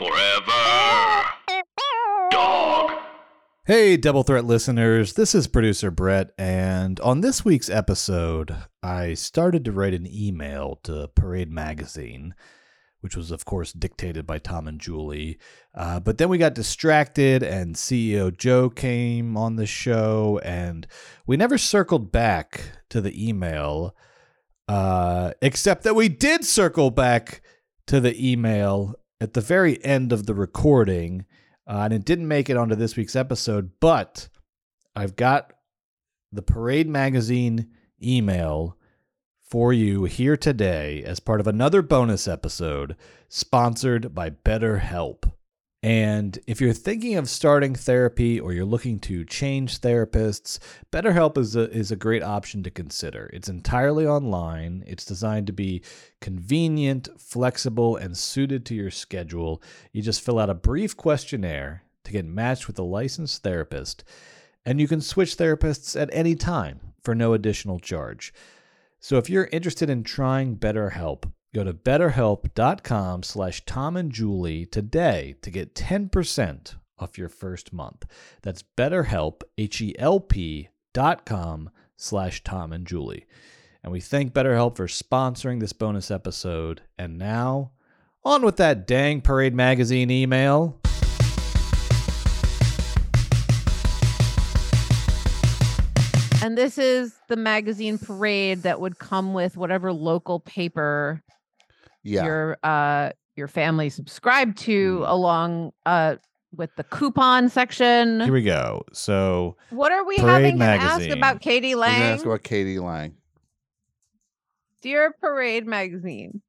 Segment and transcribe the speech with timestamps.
[0.00, 1.26] Forever.
[2.30, 2.90] Dog.
[3.66, 9.62] Hey, Double Threat listeners, this is producer Brett, and on this week's episode, I started
[9.66, 12.34] to write an email to Parade Magazine,
[13.00, 15.38] which was, of course, dictated by Tom and Julie.
[15.74, 20.86] Uh, but then we got distracted, and CEO Joe came on the show, and
[21.26, 23.94] we never circled back to the email,
[24.66, 27.42] uh, except that we did circle back
[27.86, 31.24] to the email at the very end of the recording.
[31.66, 34.28] Uh, and it didn't make it onto this week's episode, but
[34.96, 35.52] I've got
[36.32, 37.70] the Parade Magazine
[38.02, 38.76] email
[39.40, 42.96] for you here today as part of another bonus episode
[43.28, 45.29] sponsored by BetterHelp.
[45.82, 50.58] And if you're thinking of starting therapy or you're looking to change therapists,
[50.92, 53.30] BetterHelp is a, is a great option to consider.
[53.32, 55.82] It's entirely online, it's designed to be
[56.20, 59.62] convenient, flexible, and suited to your schedule.
[59.92, 64.04] You just fill out a brief questionnaire to get matched with a licensed therapist,
[64.66, 68.34] and you can switch therapists at any time for no additional charge.
[68.98, 75.34] So if you're interested in trying BetterHelp, go to betterhelp.com slash tom and julie today
[75.42, 78.04] to get 10% off your first month.
[78.42, 83.26] That's betterhelp, H-E-L-P dot com slash tom and julie.
[83.82, 86.82] And we thank BetterHelp for sponsoring this bonus episode.
[86.98, 87.72] And now,
[88.24, 90.78] on with that dang Parade Magazine email.
[96.42, 101.22] And this is the magazine parade that would come with whatever local paper
[102.02, 102.24] Yeah.
[102.24, 105.08] your uh your family subscribed to Mm.
[105.10, 106.16] along uh
[106.52, 108.20] with the coupon section.
[108.20, 108.82] Here we go.
[108.92, 111.74] So, what are we Parade having him ask about k.d.
[111.76, 112.02] lang?
[112.02, 112.78] ask about k.d.
[112.80, 113.14] lang.
[114.82, 116.42] Dear Parade magazine.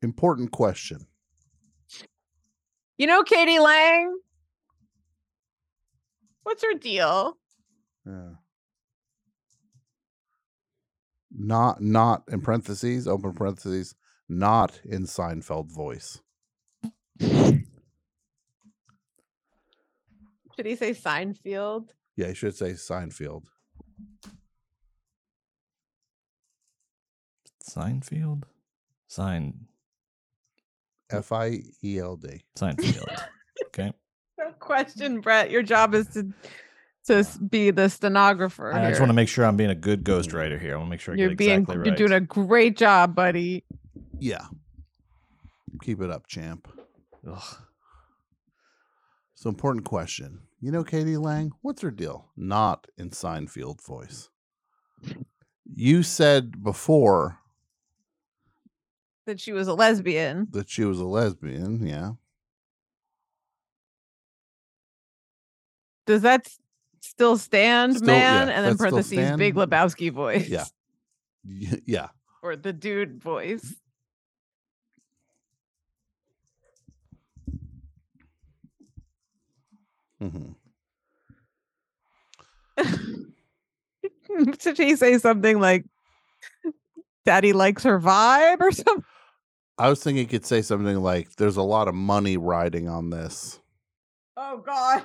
[0.00, 1.06] Important question.
[2.96, 3.58] You know k.d.
[3.60, 4.16] lang?
[6.44, 7.36] What's her deal?
[8.06, 8.30] Yeah.
[11.36, 13.94] Not not in parentheses, open parentheses,
[14.28, 16.20] not in Seinfeld voice.
[17.20, 17.64] Should
[20.64, 21.90] he say Seinfeld?
[22.16, 23.44] Yeah, you should say Seinfeld.
[27.68, 28.42] Seinfeld?
[29.06, 29.54] Sign
[31.10, 32.42] F I E L D.
[32.58, 33.22] Seinfeld.
[33.66, 33.92] okay.
[34.38, 35.50] No question, Brett.
[35.50, 36.32] Your job is to
[37.06, 38.74] to be the stenographer.
[38.74, 40.12] I just want to make sure I'm being a good mm-hmm.
[40.12, 40.74] ghostwriter here.
[40.74, 41.86] I want to make sure I You're get being exactly right.
[41.86, 43.64] you're doing a great job, buddy.
[44.20, 44.46] Yeah.
[45.82, 46.68] Keep it up, champ.
[47.30, 47.56] Ugh.
[49.34, 50.40] So important question.
[50.60, 51.16] You know k.d.
[51.18, 51.52] lang?
[51.62, 52.26] What's her deal?
[52.36, 54.30] Not in Seinfeld voice.
[55.72, 57.38] You said before
[59.26, 60.48] That she was a lesbian.
[60.50, 62.12] that she was a lesbian, yeah.
[66.06, 66.48] Does that
[67.00, 68.48] still stand, Still- yeah, man?
[68.48, 69.54] and then parentheses, Big.
[69.54, 70.48] Lebowski voice.
[70.48, 70.64] Yeah.
[71.44, 72.08] Yeah.
[72.42, 73.74] Or the dude voice.
[80.20, 80.52] Hmm
[84.60, 85.84] Should he say something like
[87.24, 89.04] Daddy likes her vibe or something?
[89.78, 93.10] I was thinking you could say something like, there's a lot of money riding on
[93.10, 93.60] this.
[94.36, 95.04] Oh god.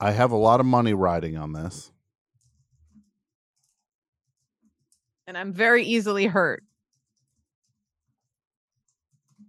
[0.00, 1.92] I have a lot of money riding on this.
[5.26, 6.62] And I'm very easily hurt.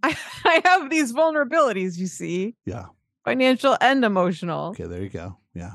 [0.02, 2.54] I, I have these vulnerabilities, you see.
[2.64, 2.86] Yeah.
[3.26, 4.68] Financial and emotional.
[4.68, 5.36] Okay, there you go.
[5.52, 5.72] Yeah.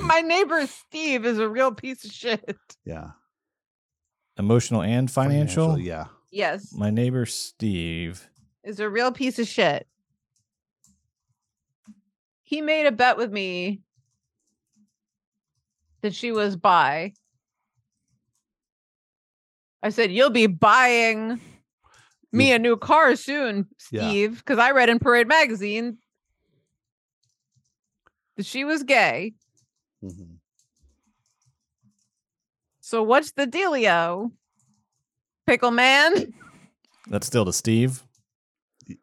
[0.00, 2.58] My neighbor Steve is a real piece of shit.
[2.84, 3.10] Yeah.
[4.36, 5.78] Emotional and financial?
[5.78, 6.06] Yeah.
[6.32, 6.72] Yes.
[6.72, 8.28] My neighbor Steve.
[8.64, 9.86] is a real piece of shit.
[12.42, 13.82] He made a bet with me
[16.00, 17.12] that she was bi.
[19.84, 21.40] I said, You'll be buying
[22.32, 25.98] me a new car soon, Steve, because I read in Parade Magazine
[28.36, 29.34] that she was gay.
[30.04, 30.36] Mhm.
[32.80, 34.30] So what's the dealio?
[35.46, 36.32] Pickle man?
[37.08, 38.02] That's still to Steve.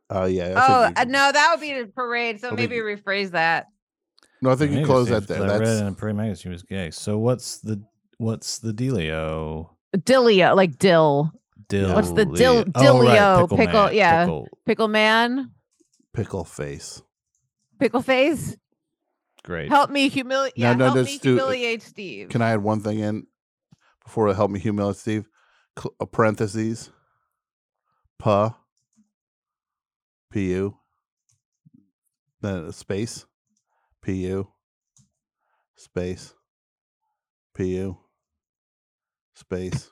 [0.09, 0.53] Uh, yeah.
[0.57, 2.39] I Oh, uh, no, that would be the parade.
[2.39, 3.67] So I maybe you- rephrase that.
[4.41, 5.37] no, I think you Maybe close Steve, that there.
[5.39, 6.91] 'cause I read That's in a Parade magazine she was gay.
[6.91, 7.83] So what's the
[8.17, 9.69] what's the dealio?
[9.95, 11.31] Dilio, like dill.
[11.67, 11.93] Dill.
[11.93, 14.23] What's the dill- Oh, right, Dillio, pickle, pickle- man, yeah.
[14.25, 14.47] pickle.
[14.65, 15.51] Pickle man,
[16.13, 17.01] pickle face.
[17.79, 18.55] pickle face.
[19.43, 19.69] Great.
[19.69, 20.53] Help me humiliate.
[20.55, 22.29] Yeah, no, help just me do- humiliate Steve.
[22.29, 23.27] Can I add one thing in
[24.03, 25.27] before it help me humiliate Steve?
[25.79, 26.89] Cl- uh, parentheses.
[28.17, 28.57] Pa
[30.31, 30.75] Pu.
[32.41, 33.25] Then space.
[34.01, 34.47] Pu.
[35.75, 36.33] Space.
[37.53, 37.97] Pu.
[39.35, 39.91] Space.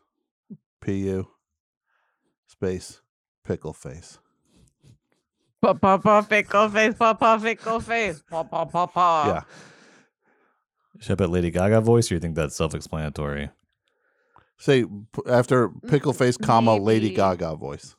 [0.81, 1.27] Pu.
[2.63, 3.01] Space.
[3.43, 4.19] Pickle face.
[5.61, 9.25] Pa pa pa pickle face, pa pa pickle face, pa pa pa pa.
[9.27, 9.41] Yeah.
[11.01, 13.49] Should I put Lady Gaga voice, or you think that's self-explanatory?
[14.57, 17.13] Say p- after pickle face, comma Lady.
[17.13, 17.97] Gaga voice.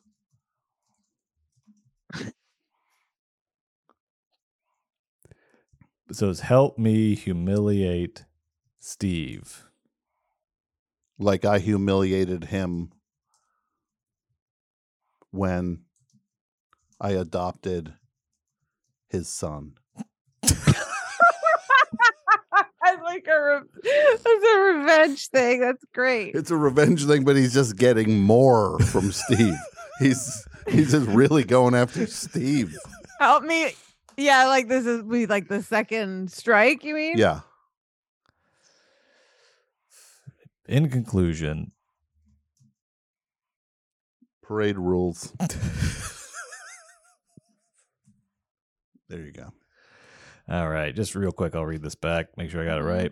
[6.11, 8.25] So it's help me humiliate
[8.79, 9.69] Steve.
[11.19, 12.89] Like I humiliated him
[15.35, 15.81] when
[16.99, 17.93] I adopted
[19.09, 19.73] his son.
[22.83, 25.59] That's like a re- that's a revenge thing.
[25.59, 26.35] That's great.
[26.35, 29.55] It's a revenge thing, but he's just getting more from Steve.
[29.99, 32.77] he's he's just really going after Steve.
[33.19, 33.73] Help me.
[34.17, 36.83] Yeah, like this is we like the second strike.
[36.83, 37.17] You mean?
[37.17, 37.39] Yeah.
[40.67, 41.71] In conclusion,
[44.47, 45.33] Parade rules.
[49.09, 49.51] there you go.
[50.47, 52.87] all right, just real quick, I'll read this back, make sure I got it mm-hmm.
[52.87, 53.11] right.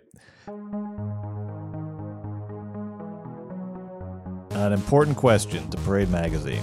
[4.64, 6.62] An important question to Parade Magazine.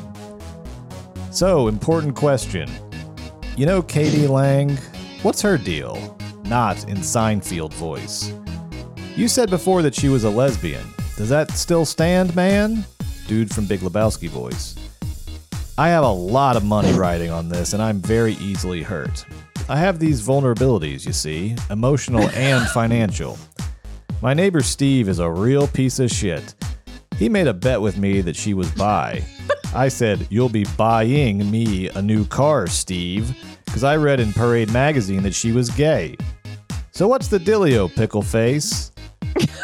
[1.31, 2.69] So, important question.
[3.57, 4.27] You know k.d.
[4.27, 4.77] lang?
[5.21, 6.17] What's her deal?
[6.45, 8.33] Not in Seinfeld voice.
[9.17, 10.85] You said before that she was a lesbian.
[11.17, 12.85] Does that still stand, man?
[13.31, 14.75] Dude from Big Lebowski voice.
[15.77, 19.25] I have a lot of money riding on this, and I'm very easily hurt.
[19.69, 23.37] I have these vulnerabilities, you see, emotional and financial.
[24.21, 26.55] My neighbor Steve is a real piece of shit.
[27.15, 29.23] He made a bet with me that she was bi.
[29.73, 33.33] I said, You'll be buying me a new car, Steve,
[33.63, 36.17] because I read in Parade magazine that she was gay.
[36.91, 38.91] So what's the dealio, pickle face?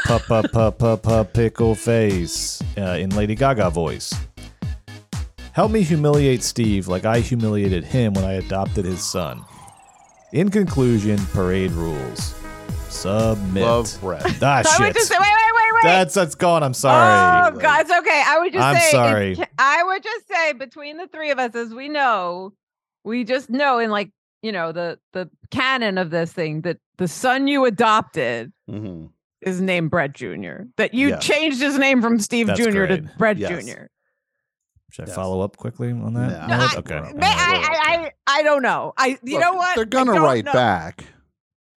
[0.07, 4.13] Pa pa pa pa pa pickle face uh, in Lady Gaga voice.
[5.51, 9.43] Help me humiliate Steve like I humiliated him when I adopted his son.
[10.31, 12.33] In conclusion, parade rules.
[12.89, 13.63] Submit.
[13.63, 14.23] Love Brett.
[14.41, 14.95] Ah, I would shit.
[14.95, 15.83] just say, wait, wait, wait, wait.
[15.83, 16.63] That's that's gone.
[16.63, 17.53] I'm sorry.
[17.53, 18.23] Oh God, it's okay.
[18.25, 19.31] I would just I'm say, sorry.
[19.33, 22.53] it's- I would just say between the three of us, as we know,
[23.03, 24.11] we just know in like
[24.41, 29.09] you know the the canon of this thing that the son you adopted Mhm.
[29.41, 30.63] Is named Brett Jr.
[30.77, 31.23] That you Yes.
[31.23, 32.85] changed his name from Steve That's Jr.
[32.87, 33.09] to.
[33.17, 33.65] Brett Yes.
[33.65, 33.83] Jr.
[34.91, 35.15] Should I Yes.
[35.15, 36.47] follow up quickly on that?
[36.47, 36.95] No, I- okay.
[36.95, 38.93] I, I, I, I don't know.
[38.97, 39.75] I, you Look, know what?
[39.75, 40.53] They're gonna write know.
[40.53, 41.03] back.